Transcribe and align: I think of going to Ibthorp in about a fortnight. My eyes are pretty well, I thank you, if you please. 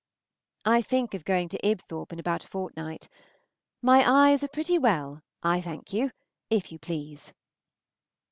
I 0.65 0.81
think 0.81 1.13
of 1.13 1.25
going 1.25 1.47
to 1.49 1.59
Ibthorp 1.63 2.11
in 2.11 2.17
about 2.19 2.43
a 2.43 2.47
fortnight. 2.47 3.07
My 3.83 4.31
eyes 4.31 4.43
are 4.43 4.47
pretty 4.47 4.79
well, 4.79 5.21
I 5.43 5.61
thank 5.61 5.93
you, 5.93 6.09
if 6.49 6.71
you 6.71 6.79
please. 6.79 7.33